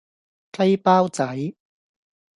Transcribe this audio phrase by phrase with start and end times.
[0.53, 1.53] 雞包仔